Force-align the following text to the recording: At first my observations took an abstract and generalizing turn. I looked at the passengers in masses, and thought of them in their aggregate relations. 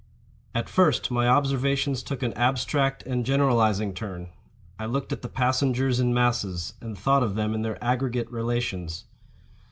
At 0.55 0.67
first 0.67 1.11
my 1.11 1.27
observations 1.27 2.01
took 2.01 2.23
an 2.23 2.33
abstract 2.33 3.03
and 3.05 3.23
generalizing 3.23 3.93
turn. 3.93 4.29
I 4.79 4.87
looked 4.87 5.13
at 5.13 5.21
the 5.21 5.29
passengers 5.29 5.99
in 5.99 6.11
masses, 6.11 6.73
and 6.81 6.97
thought 6.97 7.21
of 7.21 7.35
them 7.35 7.53
in 7.53 7.61
their 7.61 7.77
aggregate 7.83 8.31
relations. 8.31 9.05